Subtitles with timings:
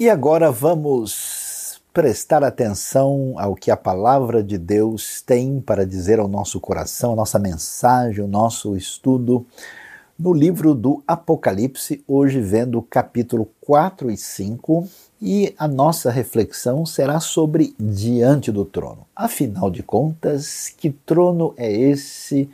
[0.00, 6.26] E agora vamos prestar atenção ao que a palavra de Deus tem para dizer ao
[6.26, 9.44] nosso coração, a nossa mensagem, o nosso estudo
[10.18, 14.88] no livro do Apocalipse, hoje vendo o capítulo 4 e 5,
[15.20, 19.06] e a nossa reflexão será sobre diante do trono.
[19.14, 22.48] Afinal de contas, que trono é esse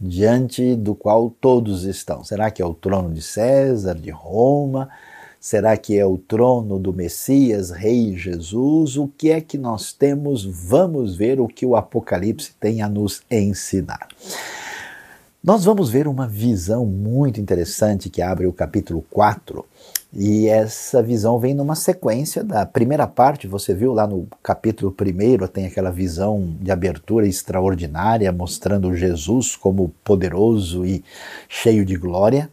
[0.00, 2.24] diante do qual todos estão?
[2.24, 4.88] Será que é o trono de César, de Roma?
[5.40, 8.96] Será que é o trono do Messias, Rei Jesus?
[8.96, 10.44] O que é que nós temos?
[10.44, 14.08] Vamos ver o que o Apocalipse tem a nos ensinar.
[15.42, 19.64] Nós vamos ver uma visão muito interessante que abre o capítulo 4.
[20.12, 25.46] E essa visão vem numa sequência da primeira parte, você viu lá no capítulo 1,
[25.46, 31.04] tem aquela visão de abertura extraordinária, mostrando Jesus como poderoso e
[31.48, 32.50] cheio de glória.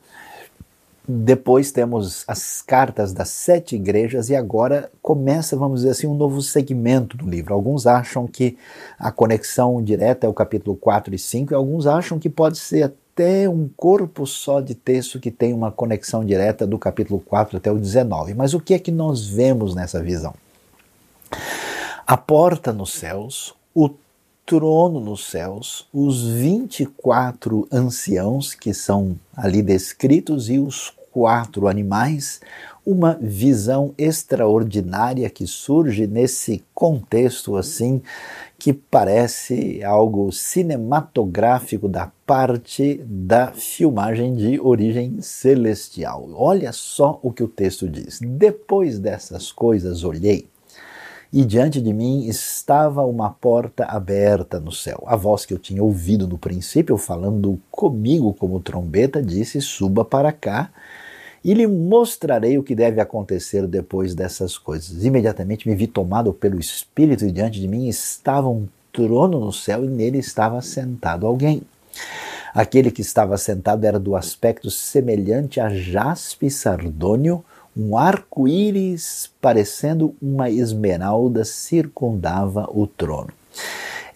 [1.07, 6.41] Depois temos as cartas das sete igrejas e agora começa, vamos dizer assim, um novo
[6.41, 7.53] segmento do livro.
[7.53, 8.57] Alguns acham que
[8.97, 12.83] a conexão direta é o capítulo 4 e 5 e alguns acham que pode ser
[12.83, 17.71] até um corpo só de texto que tem uma conexão direta do capítulo 4 até
[17.71, 18.33] o 19.
[18.33, 20.33] Mas o que é que nós vemos nessa visão?
[22.07, 23.89] A porta nos céus, o
[24.45, 32.41] trono nos céus, os 24 anciãos que são ali descritos e os quatro animais,
[32.85, 38.01] uma visão extraordinária que surge nesse contexto assim
[38.59, 46.29] que parece algo cinematográfico da parte da filmagem de origem celestial.
[46.33, 48.19] Olha só o que o texto diz.
[48.21, 50.47] Depois dessas coisas olhei
[51.35, 55.03] e diante de mim estava uma porta aberta no céu.
[55.05, 60.31] A voz que eu tinha ouvido no princípio, falando comigo como trombeta, disse: Suba para
[60.31, 60.71] cá
[61.43, 65.03] e lhe mostrarei o que deve acontecer depois dessas coisas.
[65.03, 69.83] Imediatamente me vi tomado pelo Espírito e diante de mim estava um trono no céu
[69.83, 71.63] e nele estava sentado alguém.
[72.53, 77.43] Aquele que estava sentado era do aspecto semelhante a jaspe sardônio,
[77.75, 83.29] um arco-íris parecendo uma esmeralda circundava o trono.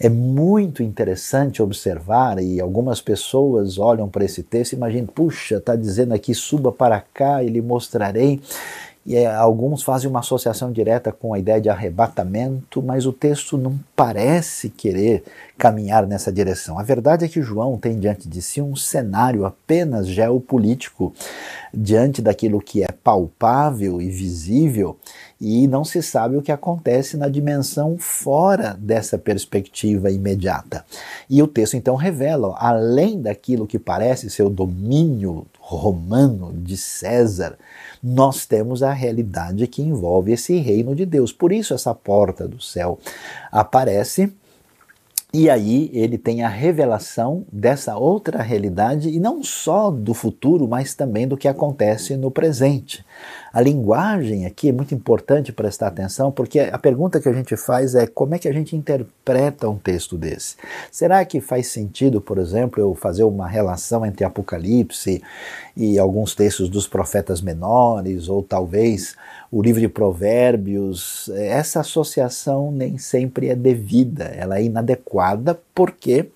[0.02, 5.76] É muito interessante observar, e algumas pessoas olham para esse texto e imaginam, puxa, está
[5.76, 8.40] dizendo aqui, suba para cá e lhe mostrarei.
[9.04, 13.56] E é, alguns fazem uma associação direta com a ideia de arrebatamento, mas o texto
[13.56, 15.24] não parece querer
[15.56, 16.78] caminhar nessa direção.
[16.78, 21.14] A verdade é que João tem diante de si um cenário apenas geopolítico,
[21.72, 24.98] diante daquilo que é palpável e visível,
[25.40, 30.84] e não se sabe o que acontece na dimensão fora dessa perspectiva imediata.
[31.28, 37.58] E o texto então revela, além daquilo que parece ser o domínio romano de César,
[38.02, 41.32] nós temos a realidade que envolve esse reino de Deus.
[41.32, 42.98] Por isso, essa porta do céu
[43.52, 44.32] aparece.
[45.32, 50.94] E aí ele tem a revelação dessa outra realidade, e não só do futuro, mas
[50.94, 53.04] também do que acontece no presente.
[53.52, 57.94] A linguagem aqui é muito importante prestar atenção, porque a pergunta que a gente faz
[57.94, 60.56] é como é que a gente interpreta um texto desse?
[60.90, 65.22] Será que faz sentido, por exemplo, eu fazer uma relação entre Apocalipse
[65.76, 69.14] e alguns textos dos profetas menores, ou talvez
[69.50, 71.28] o livro de Provérbios?
[71.34, 76.28] Essa associação nem sempre é devida, ela é inadequada, porque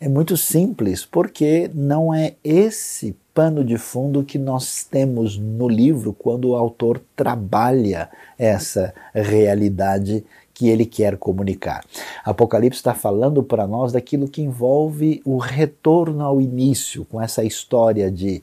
[0.00, 6.12] é muito simples, porque não é esse pano de fundo que nós temos no livro
[6.12, 11.82] quando o autor trabalha essa realidade que ele quer comunicar.
[12.22, 18.10] Apocalipse está falando para nós daquilo que envolve o retorno ao início, com essa história
[18.10, 18.42] de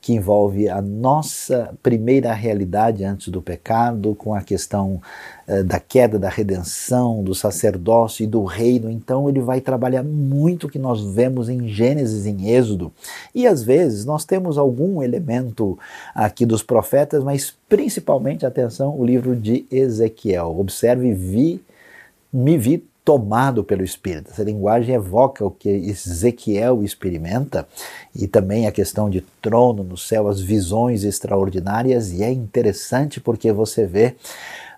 [0.00, 5.00] que envolve a nossa primeira realidade antes do pecado, com a questão
[5.46, 8.90] eh, da queda, da redenção, do sacerdócio e do reino.
[8.90, 12.90] Então ele vai trabalhar muito o que nós vemos em Gênesis, em Êxodo.
[13.34, 15.78] E às vezes nós temos algum elemento
[16.14, 20.58] aqui dos profetas, mas principalmente, atenção, o livro de Ezequiel.
[20.58, 21.62] Observe, vi,
[22.32, 24.30] me vi tomado pelo Espírito.
[24.30, 27.66] Essa linguagem evoca o que Ezequiel experimenta
[28.14, 33.52] e também a questão de trono no céu, as visões extraordinárias, e é interessante porque
[33.52, 34.14] você vê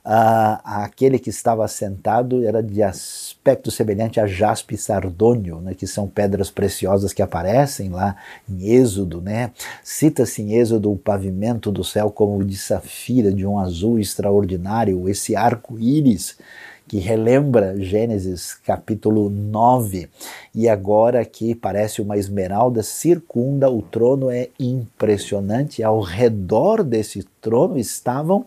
[0.04, 6.06] uh, aquele que estava sentado era de aspecto semelhante a jaspe sardônio, né, que são
[6.06, 8.16] pedras preciosas que aparecem lá
[8.48, 9.20] em Êxodo.
[9.20, 9.50] Né?
[9.82, 15.34] Cita-se em Êxodo o pavimento do céu como de safira, de um azul extraordinário, esse
[15.34, 16.36] arco-íris
[16.92, 20.10] que relembra Gênesis capítulo 9.
[20.54, 25.82] E agora que parece uma esmeralda, circunda o trono, é impressionante.
[25.82, 28.44] Ao redor desse trono estavam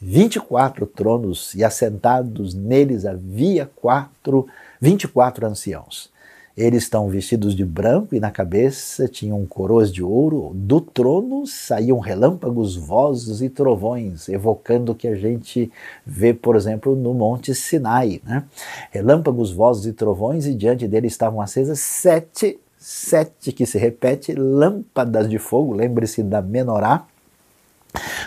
[0.00, 4.46] 24 tronos e assentados neles havia quatro,
[4.80, 6.08] 24 anciãos.
[6.56, 10.52] Eles estão vestidos de branco e na cabeça tinham coroas de ouro.
[10.54, 15.70] Do trono saíam relâmpagos, vozes e trovões, evocando o que a gente
[16.06, 18.20] vê, por exemplo, no Monte Sinai.
[18.24, 18.44] Né?
[18.92, 25.28] Relâmpagos, vozes e trovões, e diante dele estavam acesas sete, sete que se repete, lâmpadas
[25.28, 25.74] de fogo.
[25.74, 27.04] Lembre-se da menorá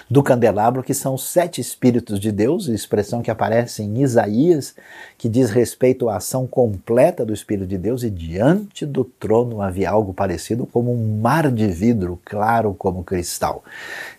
[0.10, 4.76] do candelabro, que são sete Espíritos de Deus, expressão que aparece em Isaías,
[5.18, 9.90] que diz respeito à ação completa do Espírito de Deus, e diante do trono havia
[9.90, 13.64] algo parecido como um mar de vidro, claro como cristal.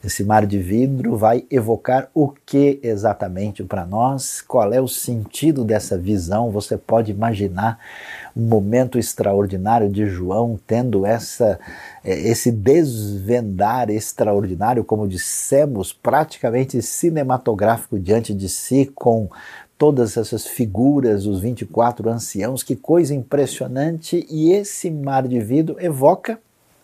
[0.04, 4.40] Esse mar de vidro vai evocar o que exatamente para nós?
[4.40, 6.50] Qual é o sentido dessa visão?
[6.50, 7.78] Você pode imaginar
[8.38, 11.58] momento extraordinário de João tendo essa
[12.04, 19.28] é, esse desvendar extraordinário, como dissemos, praticamente cinematográfico diante de si, com
[19.76, 24.26] todas essas figuras, os 24 anciãos, que coisa impressionante!
[24.28, 26.38] E esse mar de vidro evoca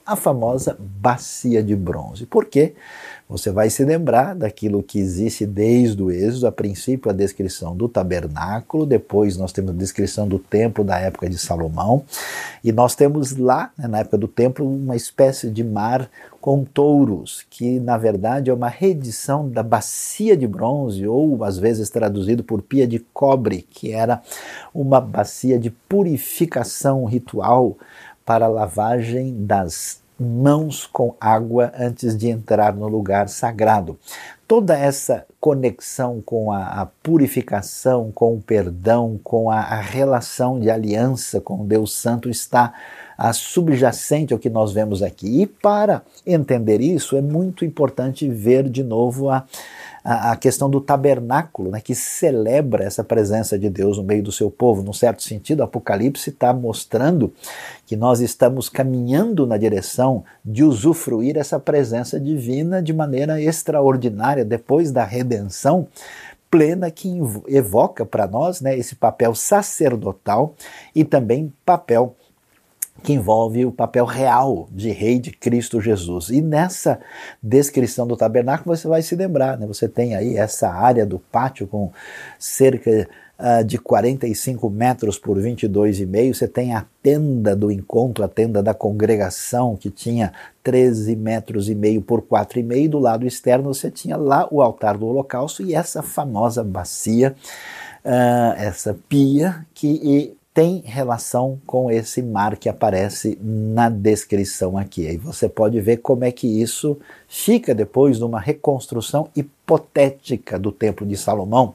[0.07, 2.27] a famosa bacia de bronze.
[2.27, 2.75] Por quê?
[3.27, 7.89] Você vai se lembrar daquilo que existe desde o Êxodo, a princípio a descrição do
[7.89, 12.05] tabernáculo, depois nós temos a descrição do templo da época de Salomão,
[12.63, 17.47] e nós temos lá, né, na época do templo, uma espécie de mar com touros,
[17.49, 22.61] que na verdade é uma reedição da bacia de bronze, ou às vezes traduzido por
[22.61, 24.21] pia de cobre, que era
[24.75, 27.79] uma bacia de purificação ritual
[28.25, 33.99] para a lavagem das mãos com água antes de entrar no lugar sagrado.
[34.47, 40.71] Toda essa conexão com a, a purificação, com o perdão, com a, a, relação de
[40.71, 42.73] aliança com Deus Santo está
[43.33, 45.43] subjacente ao que nós vemos aqui.
[45.43, 49.45] E para entender isso, é muito importante ver de novo a,
[50.05, 54.51] a, questão do tabernáculo, né, que celebra essa presença de Deus no meio do seu
[54.51, 54.83] povo.
[54.83, 57.33] Num certo sentido, o Apocalipse está mostrando
[57.87, 64.93] que nós estamos caminhando na direção de usufruir essa presença divina de maneira extraordinária depois
[64.93, 65.89] da redenção
[66.51, 67.19] plena que
[67.49, 70.55] evoca para nós né, esse papel sacerdotal
[70.95, 72.15] e também papel
[73.03, 76.29] que envolve o papel real de rei de Cristo Jesus.
[76.29, 77.01] E nessa
[77.43, 79.67] descrição do tabernáculo você vai se lembrar, né?
[79.67, 81.91] você tem aí essa área do pátio com
[82.39, 83.09] cerca
[83.39, 88.73] uh, de 45 metros por 22,5, você tem a tenda do encontro, a tenda da
[88.73, 90.33] congregação, que tinha
[90.63, 94.97] 13 metros e meio por 4,5, e do lado externo você tinha lá o altar
[94.97, 97.35] do holocausto e essa famosa bacia,
[98.05, 105.09] uh, essa pia que tem relação com esse mar que aparece na descrição aqui.
[105.09, 106.97] Aí você pode ver como é que isso
[107.27, 111.75] fica depois numa reconstrução hipotética do Templo de Salomão,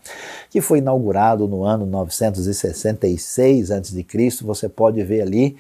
[0.50, 4.06] que foi inaugurado no ano 966 a.C.
[4.44, 5.58] Você pode ver ali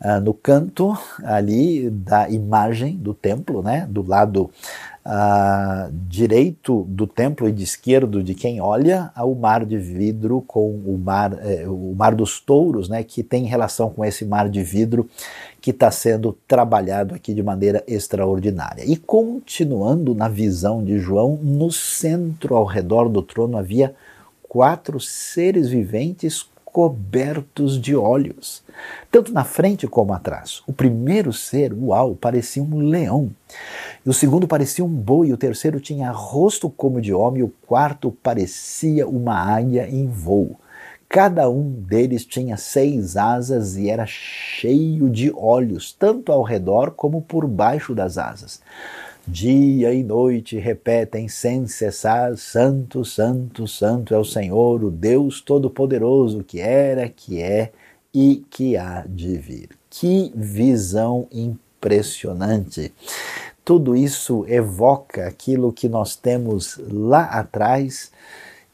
[0.00, 4.48] uh, no canto ali da imagem do templo, né, do lado
[6.08, 10.98] direito do templo e de esquerdo de quem olha ao mar de vidro com o
[10.98, 15.08] mar, eh, o mar dos touros, né, que tem relação com esse mar de vidro
[15.60, 18.84] que está sendo trabalhado aqui de maneira extraordinária.
[18.84, 23.94] E continuando na visão de João, no centro ao redor do trono havia
[24.42, 28.62] quatro seres viventes cobertos de olhos,
[29.10, 30.62] tanto na frente como atrás.
[30.66, 33.30] O primeiro ser, uau, parecia um leão.
[34.04, 37.52] E o segundo parecia um boi, o terceiro tinha rosto como de homem, e o
[37.66, 40.58] quarto parecia uma águia em voo.
[41.08, 47.20] Cada um deles tinha seis asas e era cheio de olhos, tanto ao redor como
[47.20, 48.62] por baixo das asas.
[49.30, 56.42] Dia e noite repetem sem cessar: Santo, Santo, Santo é o Senhor, o Deus Todo-Poderoso,
[56.42, 57.70] que era, que é
[58.12, 59.68] e que há de vir.
[59.88, 62.92] Que visão impressionante!
[63.64, 68.10] Tudo isso evoca aquilo que nós temos lá atrás,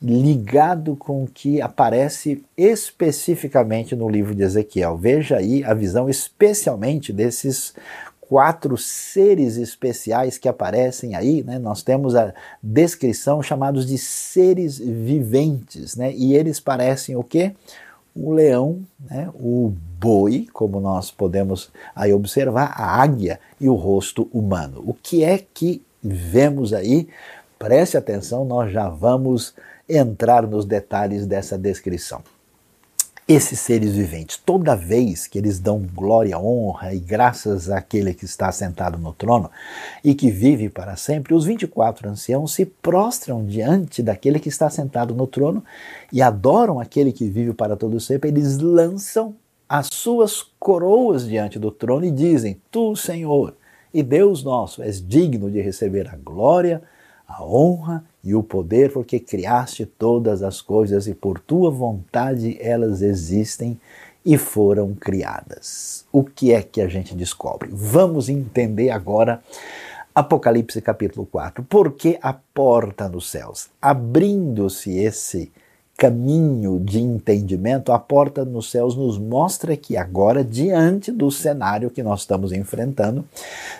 [0.01, 4.97] ligado com o que aparece especificamente no livro de Ezequiel.
[4.97, 7.75] Veja aí a visão, especialmente desses
[8.29, 11.59] quatro seres especiais que aparecem aí, né?
[11.59, 16.13] Nós temos a descrição chamados de seres viventes, né?
[16.13, 17.53] E eles parecem o quê?
[18.15, 18.81] O leão,
[19.11, 19.29] né?
[19.35, 24.83] o boi, como nós podemos aí observar, a águia e o rosto humano.
[24.87, 27.09] O que é que vemos aí?
[27.59, 29.55] Preste atenção, nós já vamos
[29.89, 32.23] entrar nos detalhes dessa descrição.
[33.29, 38.53] Esses seres viventes, toda vez que eles dão glória, honra e graças àquele que está
[38.53, 39.51] sentado no trono
[40.05, 45.13] e que vive para sempre, os 24 anciãos se prostram diante daquele que está sentado
[45.13, 45.65] no trono
[46.13, 48.31] e adoram aquele que vive para todo sempre.
[48.31, 49.35] Eles lançam
[49.69, 53.57] as suas coroas diante do trono e dizem: Tu, Senhor,
[53.93, 56.81] e Deus nosso, és digno de receber a glória,
[57.27, 63.03] a honra e o poder, porque criaste todas as coisas e por tua vontade elas
[63.03, 63.79] existem
[64.25, 66.05] e foram criadas.
[66.11, 67.69] O que é que a gente descobre?
[67.73, 69.41] Vamos entender agora
[70.17, 71.63] Apocalipse capítulo 4.
[71.65, 75.53] Porque a porta nos céus, abrindo-se esse
[75.97, 82.03] caminho de entendimento, a porta nos céus nos mostra que agora, diante do cenário que
[82.03, 83.25] nós estamos enfrentando,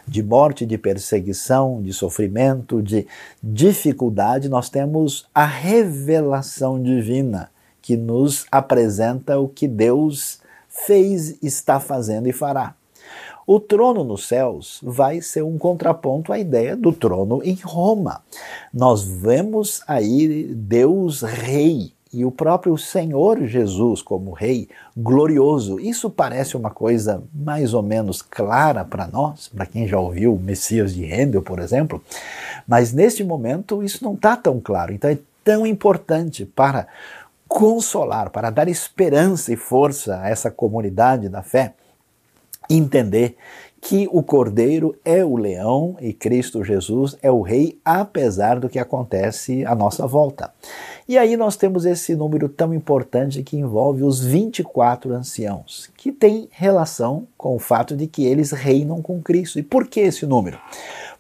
[0.09, 3.07] de morte, de perseguição, de sofrimento, de
[3.43, 7.51] dificuldade, nós temos a revelação divina
[7.83, 12.75] que nos apresenta o que Deus fez, está fazendo e fará.
[13.47, 18.23] O trono nos céus vai ser um contraponto à ideia do trono em Roma.
[18.75, 25.79] Nós vemos aí Deus rei, e o próprio Senhor Jesus como Rei glorioso.
[25.79, 30.41] Isso parece uma coisa mais ou menos clara para nós, para quem já ouviu o
[30.41, 32.03] Messias de Handel, por exemplo,
[32.67, 34.95] mas neste momento isso não está tão claro.
[34.95, 36.87] Então é tão importante para
[37.47, 41.75] consolar, para dar esperança e força a essa comunidade da fé,
[42.69, 43.37] entender
[43.81, 48.81] que o Cordeiro é o leão e Cristo Jesus é o rei, apesar do que
[48.81, 50.53] acontece à nossa volta.
[51.09, 56.49] E aí nós temos esse número tão importante que envolve os 24 anciãos, que tem
[56.51, 59.57] relação com o fato de que eles reinam com Cristo.
[59.57, 60.59] E por que esse número?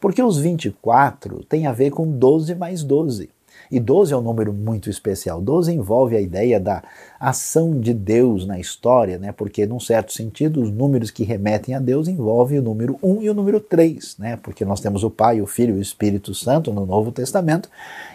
[0.00, 3.30] Porque os 24 tem a ver com 12 mais 12.
[3.70, 5.40] E 12 é um número muito especial.
[5.40, 6.82] 12 envolve a ideia da
[7.18, 9.32] ação de Deus na história, né?
[9.32, 13.30] porque, num certo sentido, os números que remetem a Deus envolvem o número 1 e
[13.30, 14.38] o número 3, né?
[14.42, 17.68] porque nós temos o Pai, o Filho e o Espírito Santo no Novo Testamento,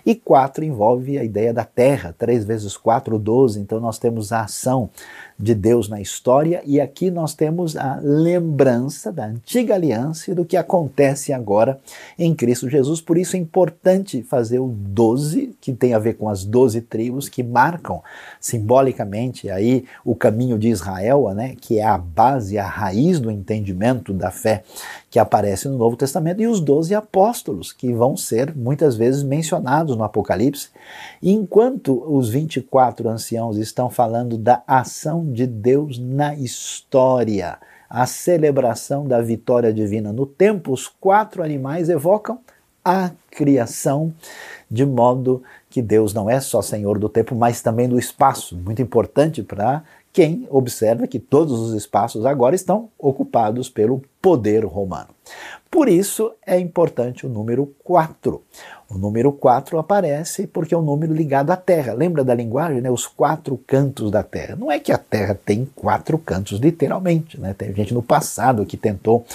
[0.06, 4.42] e 4 envolve a ideia da terra, 3 vezes 4, 12, então nós temos a
[4.42, 4.90] ação
[5.38, 10.46] de Deus na história, e aqui nós temos a lembrança da antiga aliança e do
[10.46, 11.80] que acontece agora
[12.18, 13.02] em Cristo Jesus.
[13.02, 17.28] Por isso é importante fazer o 12, que tem a ver com as 12 tribos
[17.28, 18.04] que marcam
[18.40, 18.91] simbolicamente
[19.52, 24.32] aí o caminho de Israel, né, que é a base, a raiz do entendimento da
[24.32, 24.64] fé
[25.10, 29.96] que aparece no Novo Testamento, e os 12 apóstolos, que vão ser muitas vezes mencionados
[29.96, 30.70] no Apocalipse.
[31.22, 37.58] Enquanto os 24 anciãos estão falando da ação de Deus na história,
[37.90, 42.40] a celebração da vitória divina no tempo, os quatro animais evocam
[42.84, 44.14] a criação,
[44.70, 48.56] de modo que Deus não é só Senhor do tempo, mas também do espaço.
[48.58, 49.82] Muito importante para
[50.14, 55.08] quem observa que todos os espaços agora estão ocupados pelo poder romano.
[55.72, 58.42] Por isso é importante o número 4.
[58.90, 61.94] O número 4 aparece porque é um número ligado à Terra.
[61.94, 62.92] Lembra da linguagem, né?
[62.92, 64.58] Os quatro cantos da Terra.
[64.58, 67.40] Não é que a Terra tem quatro cantos, literalmente.
[67.40, 67.54] Né?
[67.54, 69.26] Tem gente no passado que tentou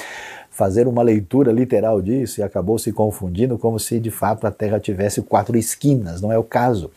[0.56, 4.80] fazer uma leitura literal disso e acabou se confundindo como se de fato a Terra
[4.80, 6.22] tivesse quatro esquinas.
[6.22, 6.90] Não é o caso.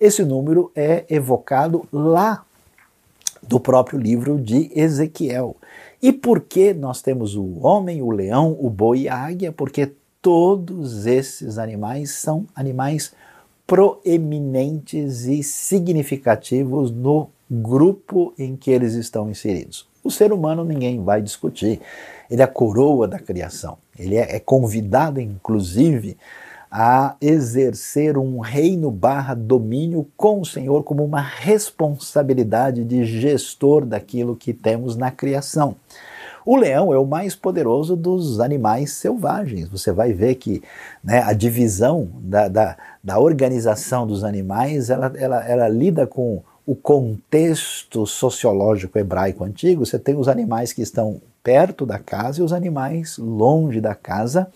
[0.00, 2.44] Esse número é evocado lá
[3.40, 5.54] do próprio livro de Ezequiel.
[6.02, 9.52] E por que nós temos o homem, o leão, o boi e a águia?
[9.52, 13.12] Porque todos esses animais são animais
[13.64, 19.86] proeminentes e significativos no grupo em que eles estão inseridos.
[20.02, 21.80] O ser humano ninguém vai discutir,
[22.34, 26.16] ele é a coroa da criação, ele é, é convidado, inclusive,
[26.68, 34.34] a exercer um reino barra domínio com o Senhor como uma responsabilidade de gestor daquilo
[34.34, 35.76] que temos na criação.
[36.44, 39.68] O leão é o mais poderoso dos animais selvagens.
[39.68, 40.60] Você vai ver que
[41.04, 46.74] né, a divisão da, da, da, organização dos animais ela, ela, ela lida com o
[46.74, 49.86] contexto sociológico hebraico antigo.
[49.86, 54.50] Você tem os animais que estão perto da casa e os animais longe da casa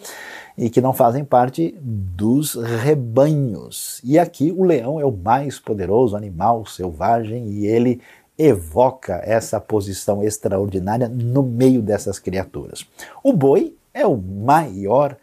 [0.56, 4.00] e que não fazem parte dos rebanhos.
[4.02, 8.00] E aqui o leão é o mais poderoso animal selvagem e ele
[8.38, 12.86] evoca essa posição extraordinária no meio dessas criaturas.
[13.22, 15.16] O boi é o maior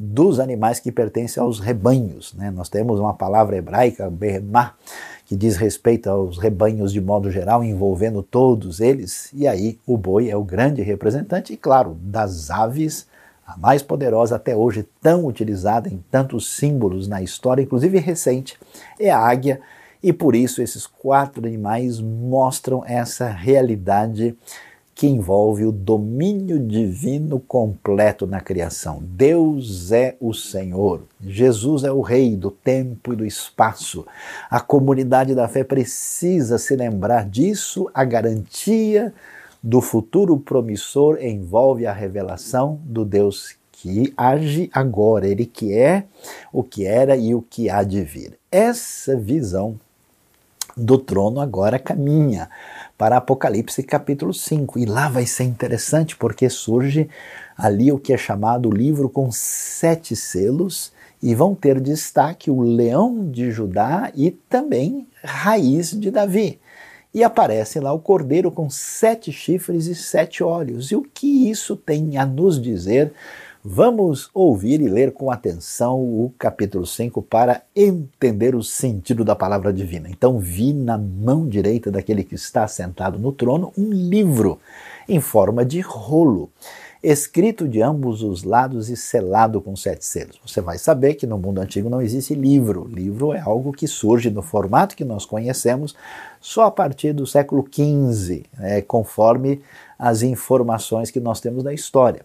[0.00, 2.32] dos animais que pertencem aos rebanhos.
[2.34, 2.52] Né?
[2.52, 4.74] Nós temos uma palavra hebraica, behemah,
[5.26, 10.30] que diz respeito aos rebanhos de modo geral, envolvendo todos eles, e aí o boi
[10.30, 13.08] é o grande representante, e claro, das aves
[13.44, 18.56] a mais poderosa até hoje, tão utilizada em tantos símbolos na história, inclusive recente,
[19.00, 19.60] é a águia.
[20.00, 24.36] E por isso esses quatro animais mostram essa realidade
[24.98, 28.98] que envolve o domínio divino completo na criação.
[29.00, 34.04] Deus é o Senhor, Jesus é o Rei do tempo e do espaço.
[34.50, 39.14] A comunidade da fé precisa se lembrar disso, a garantia
[39.62, 46.06] do futuro promissor envolve a revelação do Deus que age agora, ele que é
[46.52, 48.36] o que era e o que há de vir.
[48.50, 49.78] Essa visão
[50.76, 52.48] do trono agora caminha
[52.98, 54.80] para Apocalipse capítulo 5.
[54.80, 57.08] E lá vai ser interessante porque surge
[57.56, 62.60] ali o que é chamado o livro com sete selos e vão ter destaque o
[62.60, 66.58] leão de Judá e também raiz de Davi.
[67.14, 70.90] E aparece lá o cordeiro com sete chifres e sete olhos.
[70.90, 73.12] E o que isso tem a nos dizer
[73.70, 79.74] Vamos ouvir e ler com atenção o capítulo 5 para entender o sentido da palavra
[79.74, 80.08] divina.
[80.08, 84.58] Então, vi na mão direita daquele que está sentado no trono um livro
[85.06, 86.50] em forma de rolo,
[87.02, 90.40] escrito de ambos os lados e selado com sete selos.
[90.46, 92.88] Você vai saber que no mundo antigo não existe livro.
[92.88, 95.94] Livro é algo que surge no formato que nós conhecemos
[96.40, 99.60] só a partir do século XV, né, conforme
[99.98, 102.24] as informações que nós temos da história.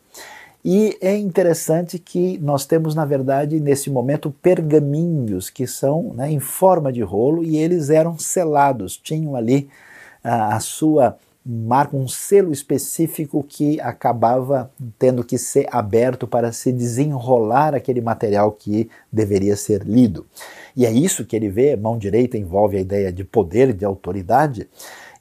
[0.64, 6.40] E é interessante que nós temos, na verdade, nesse momento, pergaminhos que são né, em
[6.40, 9.70] forma de rolo e eles eram selados, tinham ali
[10.24, 16.72] a, a sua marca, um selo específico que acabava tendo que ser aberto para se
[16.72, 20.26] desenrolar aquele material que deveria ser lido.
[20.76, 24.70] E é isso que ele vê, mão direita envolve a ideia de poder, de autoridade,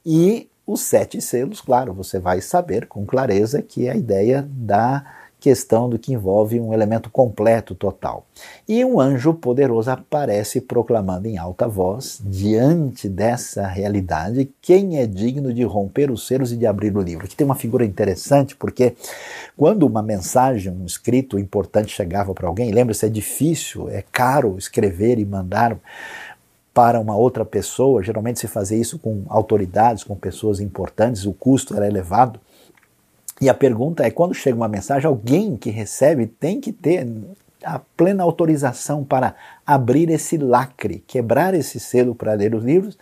[0.05, 5.03] e os sete selos, claro, você vai saber com clareza que é a ideia da
[5.43, 8.25] questão do que envolve um elemento completo, total.
[8.65, 15.53] E um anjo poderoso aparece proclamando em alta voz, diante dessa realidade, quem é digno
[15.53, 17.25] de romper os selos e de abrir o livro.
[17.25, 18.95] Aqui tem uma figura interessante, porque
[19.57, 25.19] quando uma mensagem, um escrito importante chegava para alguém, lembra-se, é difícil, é caro escrever
[25.19, 25.77] e mandar
[26.73, 31.75] para uma outra pessoa, geralmente se fazia isso com autoridades, com pessoas importantes, o custo
[31.75, 32.39] era elevado.
[33.43, 37.05] E a pergunta é: quando chega uma mensagem, alguém que recebe tem que ter
[37.61, 42.97] a plena autorização para abrir esse lacre, quebrar esse selo para ler os livros.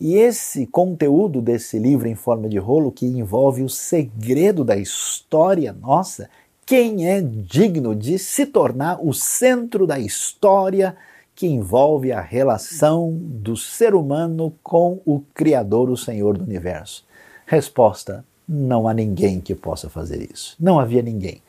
[0.00, 5.72] E esse conteúdo desse livro em forma de rolo, que envolve o segredo da história
[5.72, 6.28] nossa,
[6.64, 10.96] quem é digno de se tornar o centro da história
[11.32, 17.06] que envolve a relação do ser humano com o Criador, o Senhor do universo?
[17.46, 20.56] Resposta: não há ninguém que possa fazer isso.
[20.58, 21.42] Não havia ninguém.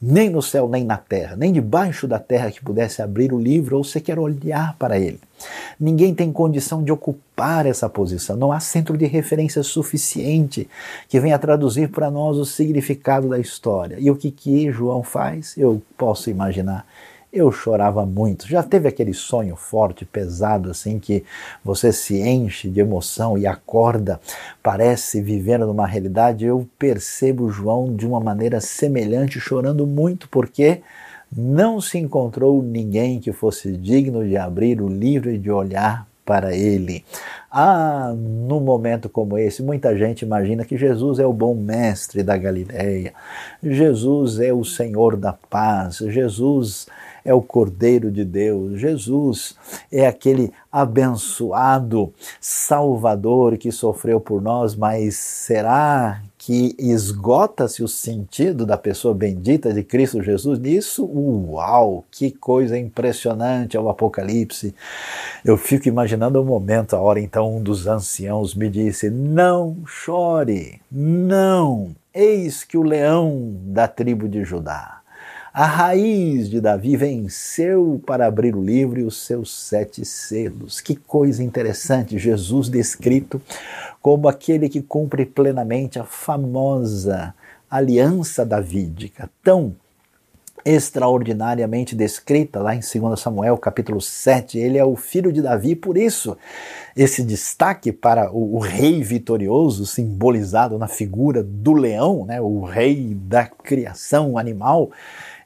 [0.00, 3.76] Nem no céu, nem na terra, nem debaixo da terra que pudesse abrir o livro
[3.76, 5.18] ou sequer olhar para ele.
[5.78, 8.36] Ninguém tem condição de ocupar essa posição.
[8.36, 10.68] Não há centro de referência suficiente
[11.08, 13.96] que venha traduzir para nós o significado da história.
[13.98, 15.56] E o que, que João faz?
[15.58, 16.86] Eu posso imaginar
[17.32, 18.46] eu chorava muito.
[18.48, 21.24] Já teve aquele sonho forte, pesado, assim, que
[21.64, 24.20] você se enche de emoção e acorda,
[24.62, 26.44] parece vivendo numa realidade.
[26.44, 30.80] Eu percebo João de uma maneira semelhante, chorando muito, porque
[31.30, 36.54] não se encontrou ninguém que fosse digno de abrir o livro e de olhar para
[36.54, 37.04] ele.
[37.50, 42.36] Ah, num momento como esse, muita gente imagina que Jesus é o bom mestre da
[42.36, 43.14] Galileia,
[43.62, 46.86] Jesus é o Senhor da paz, Jesus
[47.24, 49.56] é o Cordeiro de Deus, Jesus
[49.90, 58.78] é aquele abençoado Salvador que sofreu por nós, mas será que esgota-se o sentido da
[58.78, 61.04] pessoa bendita de Cristo Jesus nisso?
[61.04, 64.74] Uau, que coisa impressionante é o Apocalipse.
[65.44, 70.80] Eu fico imaginando o momento, a hora então um dos anciãos me disse: Não chore,
[70.90, 74.97] não, eis que o leão da tribo de Judá
[75.58, 80.80] a raiz de Davi venceu para abrir o livro e os seus sete selos.
[80.80, 82.16] Que coisa interessante!
[82.16, 83.42] Jesus descrito
[84.00, 87.34] como aquele que cumpre plenamente a famosa
[87.68, 89.74] aliança davídica, tão
[90.64, 94.58] extraordinariamente descrita lá em 2 Samuel capítulo 7.
[94.58, 96.36] Ele é o filho de Davi, por isso
[96.96, 103.12] esse destaque para o, o, rei vitorioso, simbolizado na figura do leão, né, o rei
[103.14, 104.90] da criação animal,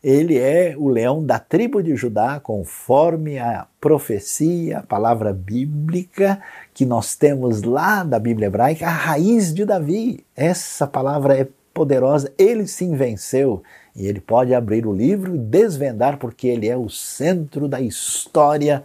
[0.02, 6.40] ele é o leão da tribo de Judá, conforme a profecia, a palavra bíblica
[6.74, 10.24] que nós temos lá da Bíblia hebraica, a raiz de Davi.
[10.34, 13.62] Essa palavra é poderosa, ele sim venceu
[13.94, 18.82] e ele pode abrir o livro e desvendar, porque ele é o centro da história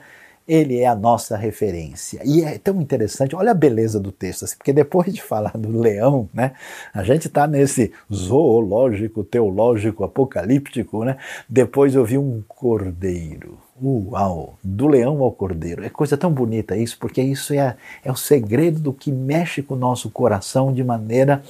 [0.47, 2.21] ele é a nossa referência.
[2.23, 5.77] E é tão interessante, olha a beleza do texto, assim, porque depois de falar do
[5.77, 6.53] leão, né,
[6.93, 11.17] a gente está nesse zoológico, teológico, apocalíptico, né?
[11.49, 13.57] Depois eu vi um cordeiro.
[13.79, 14.57] Uau!
[14.63, 15.83] Do leão ao cordeiro.
[15.83, 19.75] É coisa tão bonita isso, porque isso é, é o segredo do que mexe com
[19.75, 21.43] o nosso coração de maneira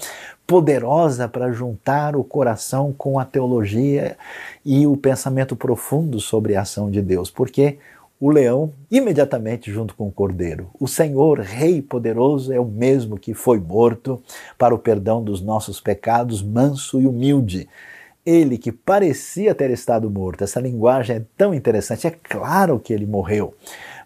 [0.45, 4.17] poderosa para juntar o coração com a teologia
[4.65, 7.29] e o pensamento profundo sobre a ação de Deus.
[7.29, 7.77] Porque
[8.19, 10.69] o leão imediatamente junto com o cordeiro.
[10.80, 14.21] O Senhor, Rei poderoso, é o mesmo que foi morto
[14.58, 17.69] para o perdão dos nossos pecados, manso e humilde.
[18.25, 20.43] Ele que parecia ter estado morto.
[20.43, 22.08] Essa linguagem é tão interessante.
[22.08, 23.53] É claro que ele morreu,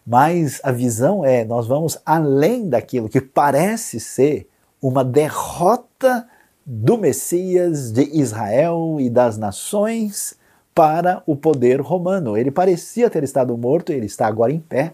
[0.05, 4.47] mas a visão é: nós vamos além daquilo que parece ser
[4.81, 6.27] uma derrota
[6.65, 10.39] do Messias de Israel e das nações
[10.73, 12.37] para o poder romano.
[12.37, 14.93] Ele parecia ter estado morto, ele está agora em pé,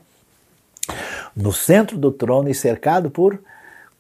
[1.36, 3.40] no centro do trono e cercado por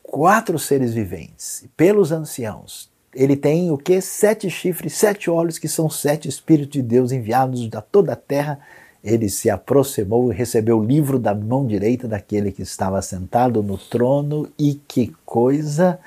[0.02, 2.90] quatro seres viventes, pelos anciãos.
[3.14, 4.00] Ele tem o que?
[4.00, 8.60] Sete chifres, sete olhos, que são sete Espíritos de Deus enviados da toda a terra.
[9.04, 13.78] Ele se aproximou e recebeu o livro da mão direita daquele que estava sentado no
[13.78, 16.00] trono, e que coisa!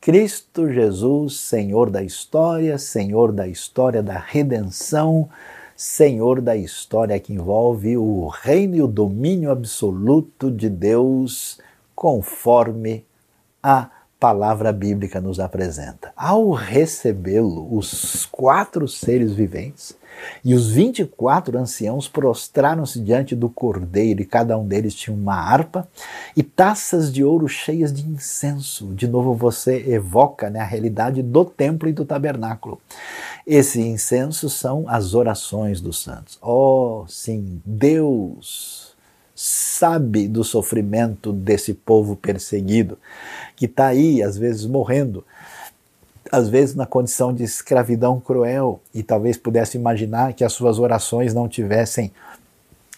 [0.00, 5.28] Cristo Jesus, Senhor da história, Senhor da história da redenção,
[5.76, 11.58] Senhor da história que envolve o reino e o domínio absoluto de Deus,
[11.94, 13.04] conforme
[13.62, 16.12] a palavra bíblica nos apresenta.
[16.16, 19.96] Ao recebê-lo, os quatro seres viventes
[20.44, 25.88] e os 24 anciãos prostraram-se diante do cordeiro, e cada um deles tinha uma harpa
[26.36, 28.94] e taças de ouro cheias de incenso.
[28.94, 32.80] De novo, você evoca né, a realidade do templo e do tabernáculo.
[33.46, 36.38] Esse incenso são as orações dos santos.
[36.42, 38.86] Oh, sim, Deus
[39.34, 42.98] sabe do sofrimento desse povo perseguido,
[43.54, 45.22] que está aí, às vezes, morrendo
[46.30, 51.34] às vezes na condição de escravidão cruel, e talvez pudesse imaginar que as suas orações
[51.34, 52.12] não tivessem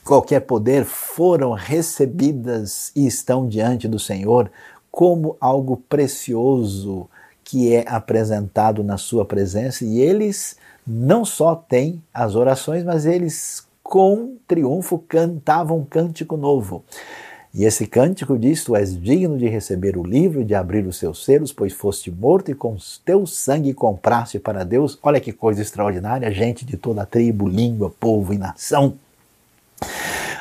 [0.05, 4.51] qualquer poder, foram recebidas e estão diante do Senhor
[4.91, 7.09] como algo precioso
[7.45, 13.67] que é apresentado na sua presença, e eles não só têm as orações, mas eles
[13.83, 16.85] com triunfo cantavam um cântico novo.
[17.55, 20.97] E esse cântico diz: Tu és digno de receber o livro e de abrir os
[20.97, 24.99] seus selos, pois foste morto e com teu sangue compraste para Deus.
[25.03, 28.95] Olha que coisa extraordinária, gente de toda tribo, língua, povo e nação.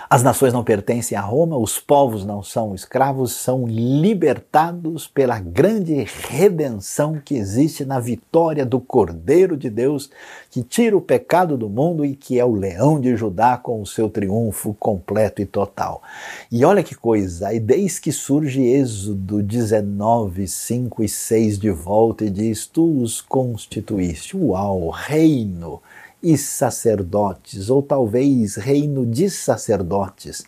[0.10, 6.08] As nações não pertencem a Roma, os povos não são escravos, são libertados pela grande
[6.30, 10.10] redenção que existe na vitória do Cordeiro de Deus,
[10.50, 13.86] que tira o pecado do mundo e que é o leão de Judá com o
[13.86, 16.02] seu triunfo completo e total.
[16.50, 22.24] E olha que coisa, e desde que surge Êxodo 19, 5 e 6 de volta
[22.24, 25.82] e diz: Tu os constituíste, uau, reino
[26.28, 30.44] e sacerdotes, ou talvez reino de sacerdotes,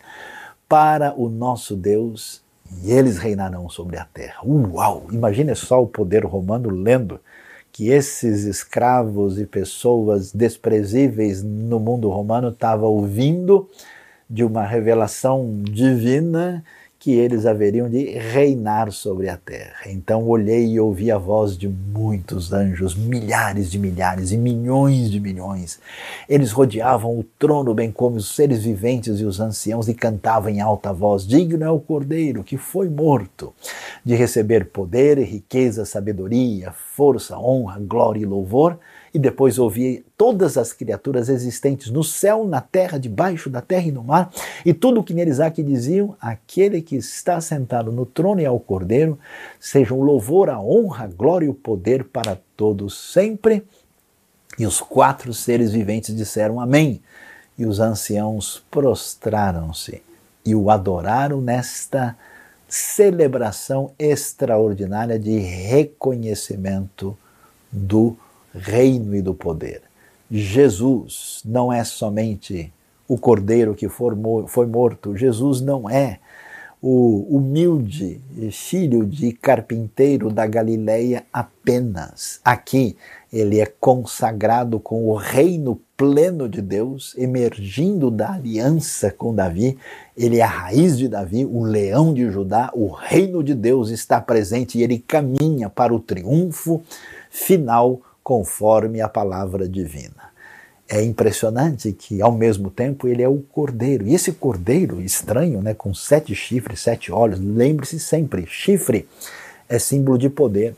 [0.68, 2.42] para o nosso Deus,
[2.82, 4.42] e eles reinarão sobre a terra.
[4.44, 5.06] Uau!
[5.10, 7.18] Imagine só o poder romano lendo
[7.72, 13.66] que esses escravos e pessoas desprezíveis no mundo romano estavam ouvindo
[14.28, 16.62] de uma revelação divina
[17.00, 19.86] que eles haveriam de reinar sobre a terra.
[19.86, 25.18] Então olhei e ouvi a voz de muitos anjos, milhares de milhares e milhões de
[25.18, 25.80] milhões.
[26.28, 30.60] Eles rodeavam o trono, bem como os seres viventes e os anciãos, e cantavam em
[30.60, 33.54] alta voz: Digno é o cordeiro que foi morto,
[34.04, 38.78] de receber poder, riqueza, sabedoria, força, honra, glória e louvor
[39.12, 43.92] e depois ouvi todas as criaturas existentes no céu, na terra, debaixo da terra e
[43.92, 44.30] no mar,
[44.64, 48.46] e tudo o que neles há que diziam: aquele que está sentado no trono e
[48.46, 49.18] ao cordeiro,
[49.58, 53.64] sejam louvor, a honra, a glória e o poder para todos sempre.
[54.58, 57.00] E os quatro seres viventes disseram Amém.
[57.58, 60.02] E os anciãos prostraram-se
[60.44, 62.16] e o adoraram nesta
[62.68, 67.18] celebração extraordinária de reconhecimento
[67.70, 68.16] do
[68.54, 69.82] reino e do poder.
[70.30, 72.72] Jesus não é somente
[73.08, 76.20] o cordeiro que foi morto, Jesus não é
[76.82, 78.20] o humilde
[78.52, 82.40] filho de carpinteiro da Galileia apenas.
[82.42, 82.96] Aqui
[83.30, 89.76] ele é consagrado com o reino pleno de Deus, emergindo da aliança com Davi.
[90.16, 94.20] Ele é a raiz de Davi, o leão de Judá, o reino de Deus está
[94.20, 96.82] presente e ele caminha para o triunfo
[97.28, 100.30] final conforme a palavra divina.
[100.92, 104.08] é impressionante que, ao mesmo tempo, ele é o cordeiro.
[104.08, 109.08] E esse cordeiro estranho, né, com sete chifres, sete olhos, lembre-se sempre: chifre
[109.68, 110.74] é símbolo de poder,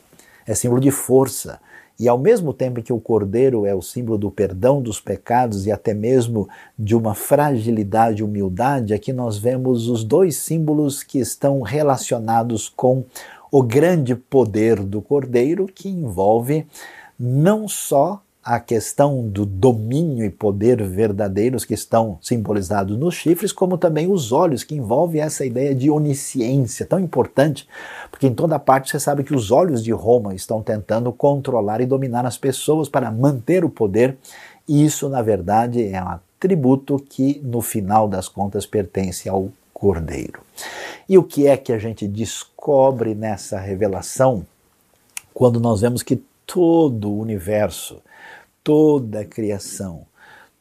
[0.46, 1.58] é símbolo de força.
[1.98, 5.72] E ao mesmo tempo que o cordeiro é o símbolo do perdão dos pecados e
[5.72, 11.62] até mesmo de uma fragilidade e humildade, aqui nós vemos os dois símbolos que estão
[11.62, 13.04] relacionados com
[13.50, 16.66] o grande poder do cordeiro, que envolve
[17.24, 23.78] não só a questão do domínio e poder verdadeiros que estão simbolizados nos chifres, como
[23.78, 27.68] também os olhos, que envolve essa ideia de onisciência tão importante,
[28.10, 31.86] porque em toda parte você sabe que os olhos de Roma estão tentando controlar e
[31.86, 34.16] dominar as pessoas para manter o poder,
[34.68, 40.40] e isso, na verdade, é um atributo que, no final das contas, pertence ao Cordeiro.
[41.08, 44.44] E o que é que a gente descobre nessa revelação
[45.32, 46.20] quando nós vemos que
[46.52, 48.02] todo o universo,
[48.62, 50.04] toda a criação,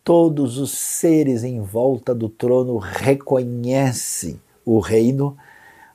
[0.06, 5.36] todos os seres em volta do trono reconhecem o reino,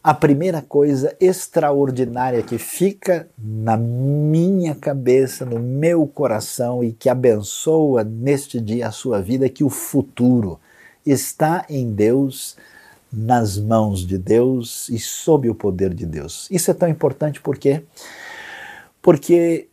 [0.04, 8.04] a primeira coisa extraordinária que fica na minha cabeça, no meu coração e que abençoa
[8.04, 10.60] neste dia a sua vida é que o futuro
[11.06, 12.54] está em Deus,
[13.10, 16.46] nas mãos de Deus e sob o poder de Deus.
[16.50, 17.82] Isso é tão importante porque
[19.00, 19.68] porque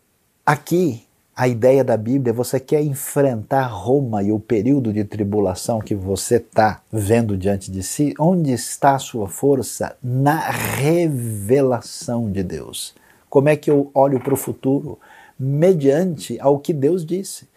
[0.45, 5.95] aqui a ideia da Bíblia, você quer enfrentar Roma e o período de tribulação que
[5.95, 9.95] você está vendo diante de si, onde está a sua força?
[10.03, 12.93] Na revelação de Deus.
[13.32, 14.99] Como é que eu olho para o futuro?
[15.39, 17.47] Mediante ao que Deus disse.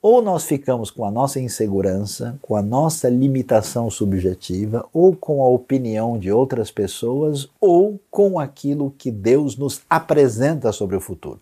[0.00, 5.48] Ou nós ficamos com a nossa insegurança, com a nossa limitação subjetiva, ou com a
[5.48, 11.38] opinião de outras pessoas, ou com aquilo que Deus nos apresenta sobre o futuro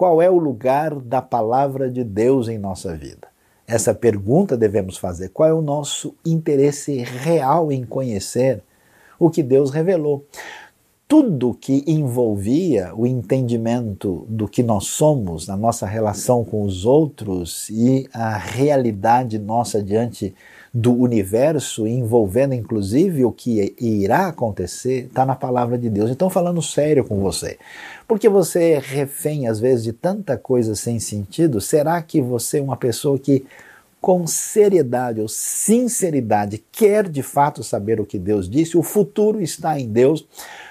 [0.00, 3.28] qual é o lugar da palavra de Deus em nossa vida?
[3.66, 5.28] Essa pergunta devemos fazer.
[5.28, 8.62] Qual é o nosso interesse real em conhecer
[9.18, 10.24] o que Deus revelou?
[11.06, 17.68] Tudo que envolvia o entendimento do que nós somos, na nossa relação com os outros
[17.68, 20.34] e a realidade nossa diante
[20.72, 26.10] do universo, envolvendo inclusive o que irá acontecer, está na palavra de Deus.
[26.10, 27.58] Então, falando sério com você,
[28.06, 32.62] porque você é refém às vezes de tanta coisa sem sentido, será que você é
[32.62, 33.44] uma pessoa que
[34.00, 38.78] com seriedade ou sinceridade quer de fato saber o que Deus disse?
[38.78, 40.26] O futuro está em Deus.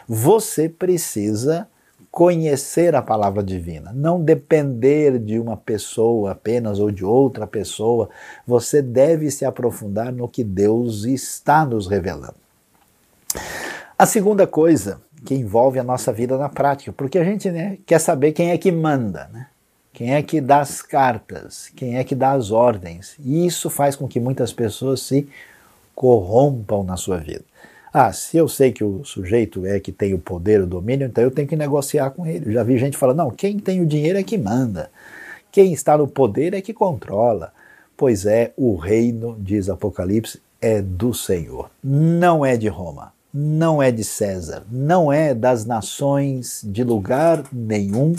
[0.08, 1.68] Você precisa
[2.12, 8.10] conhecer a palavra divina, não depender de uma pessoa apenas ou de outra pessoa.
[8.48, 12.36] Você deve se aprofundar no que Deus está nos revelando.
[13.98, 18.00] A segunda coisa que envolve a nossa vida na prática, porque a gente né, quer
[18.00, 19.48] saber quem é que manda, né?
[19.94, 23.16] quem é que dá as cartas, quem é que dá as ordens.
[23.20, 25.28] E isso faz com que muitas pessoas se
[25.94, 27.44] corrompam na sua vida.
[27.92, 31.24] Ah, se eu sei que o sujeito é que tem o poder, o domínio, então
[31.24, 32.48] eu tenho que negociar com ele.
[32.48, 34.92] Eu já vi gente falando, não, quem tem o dinheiro é que manda.
[35.52, 37.52] Quem está no poder é que controla.
[37.98, 41.70] Pois é, o reino, diz Apocalipse, é do Senhor.
[41.84, 48.16] Não é de Roma, não é de César, não é das nações de lugar nenhum.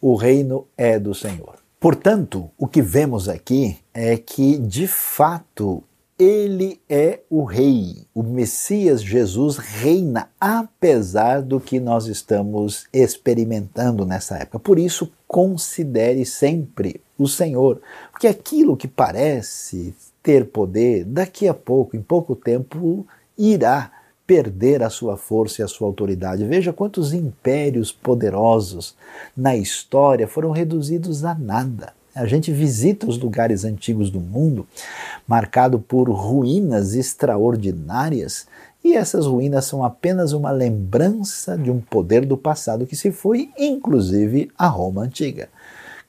[0.00, 1.54] O reino é do Senhor.
[1.78, 5.82] Portanto, o que vemos aqui é que, de fato,
[6.20, 8.04] ele é o rei.
[8.14, 14.58] O Messias Jesus reina apesar do que nós estamos experimentando nessa época.
[14.58, 17.80] Por isso, considere sempre o Senhor,
[18.12, 23.06] porque aquilo que parece ter poder, daqui a pouco, em pouco tempo,
[23.38, 23.90] irá
[24.26, 26.44] perder a sua força e a sua autoridade.
[26.44, 28.94] Veja quantos impérios poderosos
[29.34, 31.94] na história foram reduzidos a nada.
[32.14, 34.66] A gente visita os lugares antigos do mundo,
[35.26, 38.46] marcado por ruínas extraordinárias,
[38.82, 43.50] e essas ruínas são apenas uma lembrança de um poder do passado que se foi,
[43.58, 45.48] inclusive a Roma antiga.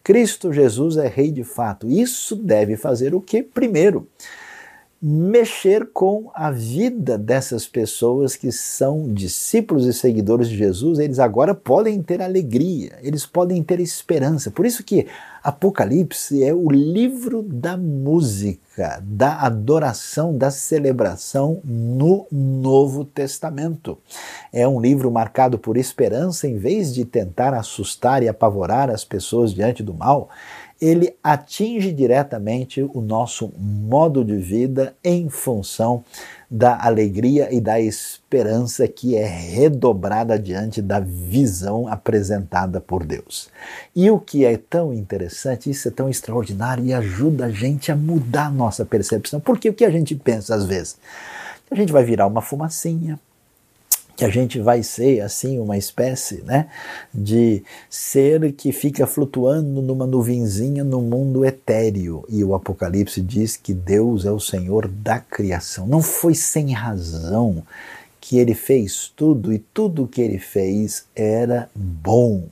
[0.03, 1.87] Cristo Jesus é rei de fato.
[1.87, 3.43] Isso deve fazer o que?
[3.43, 4.07] Primeiro,
[5.01, 11.55] mexer com a vida dessas pessoas que são discípulos e seguidores de Jesus, eles agora
[11.55, 14.51] podem ter alegria, eles podem ter esperança.
[14.51, 15.07] Por isso que
[15.43, 23.97] Apocalipse é o livro da música, da adoração, da celebração no Novo Testamento.
[24.53, 29.51] É um livro marcado por esperança, em vez de tentar assustar e apavorar as pessoas
[29.51, 30.29] diante do mal
[30.81, 36.03] ele atinge diretamente o nosso modo de vida em função
[36.49, 43.49] da alegria e da esperança que é redobrada diante da visão apresentada por Deus.
[43.95, 47.95] E o que é tão interessante, isso é tão extraordinário e ajuda a gente a
[47.95, 49.39] mudar a nossa percepção.
[49.39, 50.97] Porque o que a gente pensa às vezes?
[51.69, 53.17] A gente vai virar uma fumacinha,
[54.15, 56.67] que a gente vai ser assim uma espécie né,
[57.13, 62.23] de ser que fica flutuando numa nuvenzinha no mundo etéreo.
[62.29, 65.87] E o Apocalipse diz que Deus é o Senhor da criação.
[65.87, 67.63] Não foi sem razão
[68.21, 72.43] que ele fez tudo e tudo que ele fez era bom.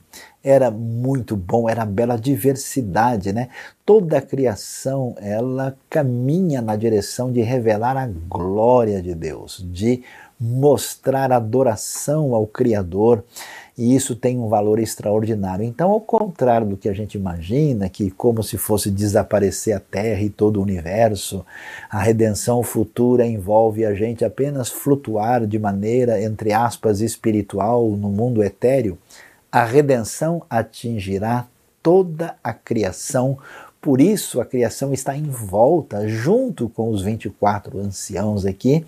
[0.42, 3.48] Era muito bom, era bela diversidade, né?
[3.86, 10.02] Toda a criação, ela caminha na direção de revelar a glória de Deus, de
[10.40, 13.22] mostrar adoração ao Criador,
[13.76, 15.64] e isso tem um valor extraordinário.
[15.64, 20.22] Então, ao contrário do que a gente imagina, que como se fosse desaparecer a Terra
[20.22, 21.44] e todo o universo,
[21.90, 28.42] a redenção futura envolve a gente apenas flutuar de maneira, entre aspas, espiritual no mundo
[28.42, 28.98] etéreo,
[29.52, 31.46] a redenção atingirá
[31.82, 33.38] toda a criação
[33.80, 38.84] por isso a criação está em volta, junto com os 24 anciãos aqui,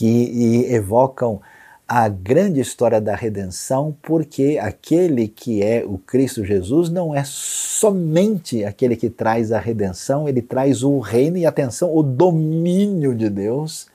[0.00, 1.42] que evocam
[1.86, 8.64] a grande história da redenção, porque aquele que é o Cristo Jesus não é somente
[8.64, 13.88] aquele que traz a redenção, ele traz o reino e atenção, o domínio de Deus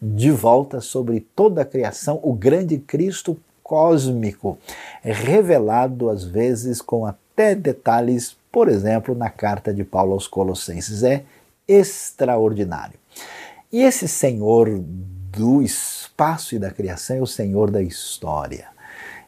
[0.00, 4.56] de volta sobre toda a criação, o grande Cristo cósmico,
[5.02, 11.02] revelado às vezes com até detalhes, por exemplo, na carta de Paulo aos Colossenses.
[11.02, 11.22] É
[11.68, 12.98] extraordinário.
[13.70, 14.82] E esse Senhor
[15.36, 18.68] do espaço e da criação, é o Senhor da história.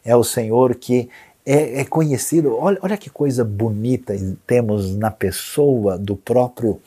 [0.05, 1.09] É o Senhor que
[1.47, 2.57] é, é conhecido.
[2.57, 4.15] Olha, olha que coisa bonita
[4.47, 6.81] temos na pessoa do próprio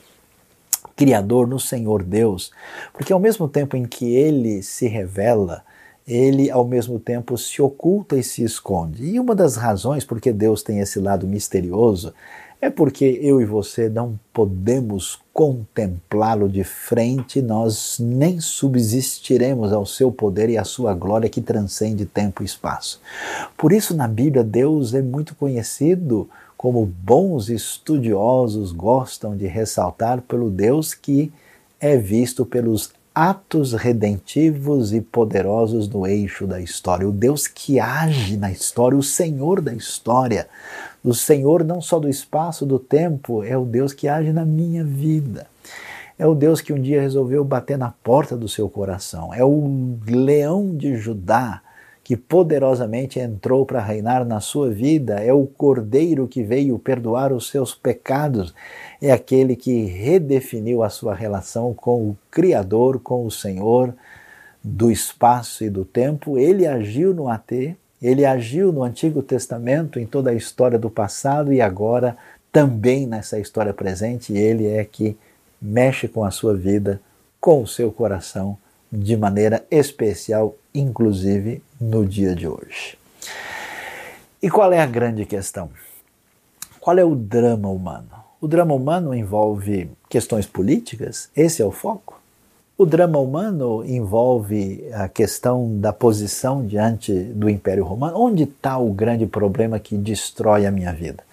[0.95, 2.51] Criador, no Senhor Deus,
[2.93, 5.61] porque ao mesmo tempo em que ele se revela,
[6.07, 9.03] ele ao mesmo tempo se oculta e se esconde.
[9.03, 12.13] E uma das razões porque Deus tem esse lado misterioso
[12.61, 20.11] é porque eu e você não podemos contemplá-lo de frente, nós nem subsistiremos ao seu
[20.11, 23.01] poder e à sua glória que transcende tempo e espaço.
[23.57, 30.49] Por isso, na Bíblia, Deus é muito conhecido como bons estudiosos gostam de ressaltar pelo
[30.49, 31.31] Deus que
[31.79, 38.35] é visto pelos atos redentivos e poderosos no eixo da história, o Deus que age
[38.35, 40.47] na história, o Senhor da história.
[41.05, 44.83] O Senhor não só do espaço, do tempo, é o Deus que age na minha
[44.83, 45.45] vida.
[46.17, 49.31] É o Deus que um dia resolveu bater na porta do seu coração.
[49.31, 51.61] É o leão de Judá
[52.03, 57.49] que poderosamente entrou para reinar na sua vida, é o cordeiro que veio perdoar os
[57.49, 58.53] seus pecados,
[59.01, 63.93] é aquele que redefiniu a sua relação com o Criador, com o Senhor
[64.63, 66.37] do espaço e do tempo.
[66.37, 71.53] Ele agiu no AT, ele agiu no Antigo Testamento, em toda a história do passado
[71.53, 72.17] e agora
[72.51, 75.17] também nessa história presente, ele é que
[75.61, 77.01] mexe com a sua vida,
[77.39, 78.57] com o seu coração
[78.91, 82.97] de maneira especial, inclusive no dia de hoje.
[84.41, 85.69] E qual é a grande questão?
[86.79, 88.09] Qual é o drama humano?
[88.39, 91.29] O drama humano envolve questões políticas?
[91.35, 92.21] Esse é o foco?
[92.77, 98.19] O drama humano envolve a questão da posição diante do Império Romano.
[98.19, 101.23] Onde está o grande problema que destrói a minha vida?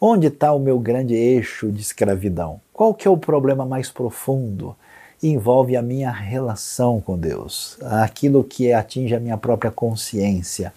[0.00, 2.60] Onde está o meu grande eixo de escravidão?
[2.72, 4.74] Qual que é o problema mais profundo?
[5.22, 10.72] envolve a minha relação com Deus, aquilo que atinge a minha própria consciência,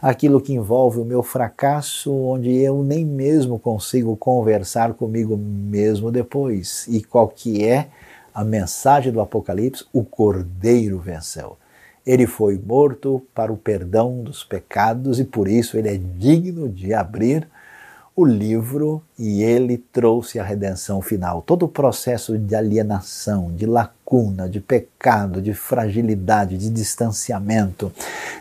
[0.00, 6.86] aquilo que envolve o meu fracasso, onde eu nem mesmo consigo conversar comigo mesmo depois.
[6.88, 7.88] E qual que é
[8.34, 9.84] a mensagem do Apocalipse?
[9.92, 11.56] O Cordeiro venceu.
[12.06, 16.94] Ele foi morto para o perdão dos pecados e por isso ele é digno de
[16.94, 17.46] abrir
[18.16, 21.42] o livro e ele trouxe a redenção final.
[21.42, 27.92] Todo o processo de alienação, de lacuna, de pecado, de fragilidade, de distanciamento,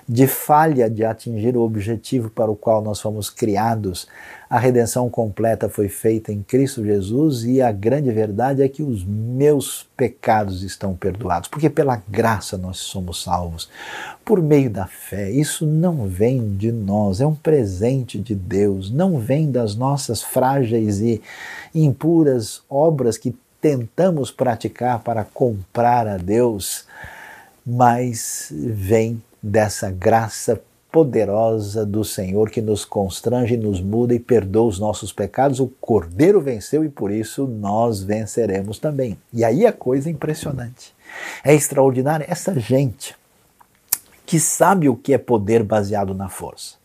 [0.07, 4.07] de falha de atingir o objetivo para o qual nós fomos criados,
[4.49, 9.05] a redenção completa foi feita em Cristo Jesus e a grande verdade é que os
[9.05, 13.69] meus pecados estão perdoados, porque pela graça nós somos salvos,
[14.25, 15.29] por meio da fé.
[15.29, 20.99] Isso não vem de nós, é um presente de Deus, não vem das nossas frágeis
[20.99, 21.21] e
[21.75, 26.85] impuras obras que tentamos praticar para comprar a Deus,
[27.63, 30.59] mas vem dessa graça
[30.91, 35.59] poderosa do Senhor que nos constrange, nos muda e perdoa os nossos pecados.
[35.59, 39.17] O Cordeiro venceu e por isso nós venceremos também.
[39.31, 40.93] E aí a coisa é impressionante.
[41.43, 43.15] É extraordinária essa gente
[44.25, 46.77] que sabe o que é poder baseado na força.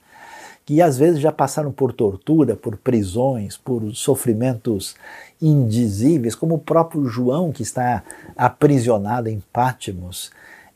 [0.67, 4.95] Que às vezes já passaram por tortura, por prisões, por sofrimentos
[5.41, 8.03] indizíveis, como o próprio João que está
[8.35, 10.31] aprisionado em Pátimos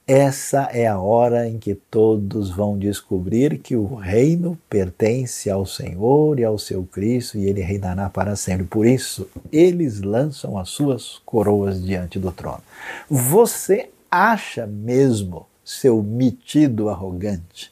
[0.09, 6.40] essa é a hora em que todos vão descobrir que o reino pertence ao Senhor
[6.40, 8.64] e ao seu Cristo e ele reinará para sempre.
[8.64, 12.62] Por isso, eles lançam as suas coroas diante do trono.
[13.11, 17.70] Você acha mesmo, seu metido arrogante,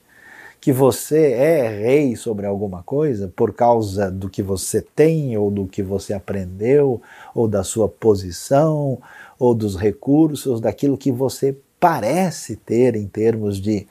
[0.60, 5.66] que você é rei sobre alguma coisa por causa do que você tem, ou do
[5.66, 7.00] que você aprendeu,
[7.34, 8.98] ou da sua posição,
[9.38, 13.86] ou dos recursos, daquilo que você parece ter em termos de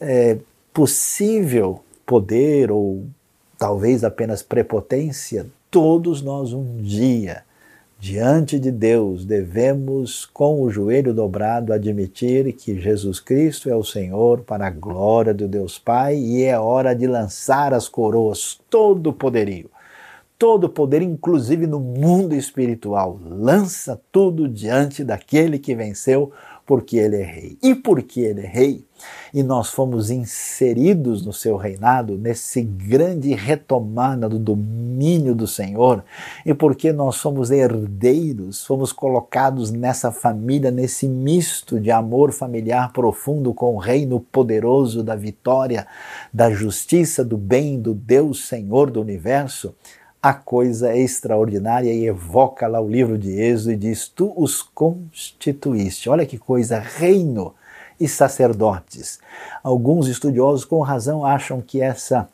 [0.00, 0.38] é,
[0.72, 3.06] possível poder ou
[3.58, 7.42] talvez apenas prepotência, todos nós um dia,
[7.98, 14.42] diante de Deus, devemos, com o joelho dobrado, admitir que Jesus Cristo é o Senhor
[14.42, 19.12] para a glória do Deus Pai e é hora de lançar as coroas, todo o
[19.12, 19.68] poderio.
[20.38, 26.32] Todo o poder, inclusive no mundo espiritual, lança tudo diante daquele que venceu
[26.68, 27.58] porque ele é rei.
[27.62, 28.84] E porque ele é rei,
[29.32, 36.04] e nós fomos inseridos no seu reinado, nesse grande retomada do domínio do Senhor,
[36.44, 43.54] e porque nós somos herdeiros, fomos colocados nessa família, nesse misto de amor familiar profundo
[43.54, 45.86] com o reino poderoso da vitória,
[46.30, 49.74] da justiça, do bem, do Deus Senhor do universo,
[50.22, 54.62] a coisa é extraordinária e evoca lá o livro de Êxodo e diz: Tu os
[54.62, 56.10] constituíste.
[56.10, 57.54] Olha que coisa, reino
[58.00, 59.18] e sacerdotes.
[59.62, 62.28] Alguns estudiosos, com razão, acham que essa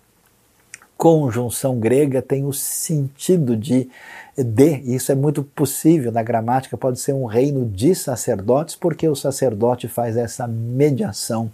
[0.96, 3.90] conjunção grega tem o sentido de
[4.36, 9.14] de, isso é muito possível na gramática, pode ser um reino de sacerdotes, porque o
[9.14, 11.50] sacerdote faz essa mediação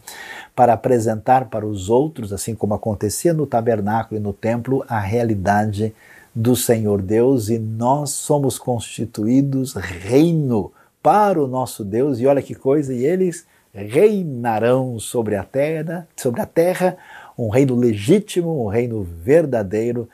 [0.57, 5.95] para apresentar para os outros, assim como acontecia no tabernáculo e no templo, a realidade
[6.35, 10.73] do Senhor Deus e nós somos constituídos reino
[11.03, 12.21] para o nosso Deus.
[12.21, 16.97] E olha que coisa, e eles reinarão sobre a terra, sobre a terra,
[17.39, 20.09] um reino legítimo, um reino verdadeiro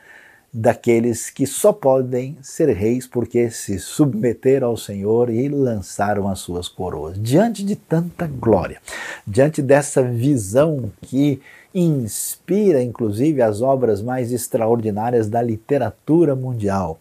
[0.53, 6.67] daqueles que só podem ser reis porque se submeteram ao Senhor e lançaram as suas
[6.67, 7.21] coroas.
[7.21, 8.81] Diante de tanta glória,
[9.25, 11.41] diante dessa visão que
[11.79, 16.99] inspira inclusive as obras mais extraordinárias da literatura mundial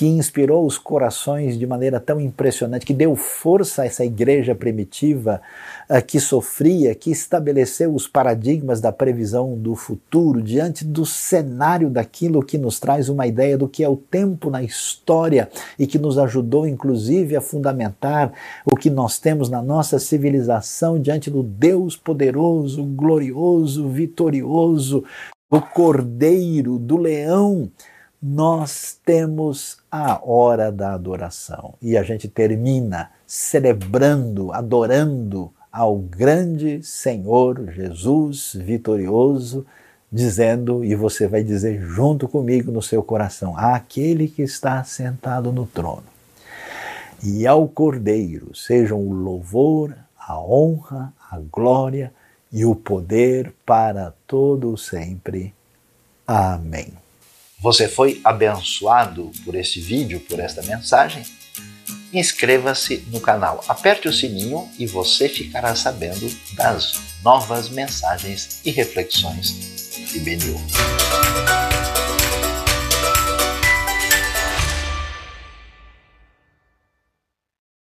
[0.00, 5.42] que inspirou os corações de maneira tão impressionante, que deu força a essa igreja primitiva
[5.90, 12.42] uh, que sofria, que estabeleceu os paradigmas da previsão do futuro diante do cenário daquilo
[12.42, 16.16] que nos traz uma ideia do que é o tempo na história e que nos
[16.16, 18.32] ajudou, inclusive, a fundamentar
[18.64, 25.04] o que nós temos na nossa civilização diante do Deus poderoso, glorioso, vitorioso,
[25.50, 27.70] do Cordeiro, do Leão
[28.22, 37.72] nós temos a hora da adoração e a gente termina celebrando, adorando ao grande Senhor
[37.72, 39.64] Jesus vitorioso,
[40.12, 45.66] dizendo, e você vai dizer junto comigo no seu coração, aquele que está sentado no
[45.66, 46.04] trono.
[47.22, 52.12] E ao Cordeiro sejam o louvor, a honra, a glória
[52.52, 55.54] e o poder para todo sempre.
[56.26, 56.99] Amém.
[57.60, 61.22] Você foi abençoado por esse vídeo, por esta mensagem?
[62.10, 70.10] Inscreva-se no canal, aperte o sininho e você ficará sabendo das novas mensagens e reflexões
[70.10, 70.58] de Benil.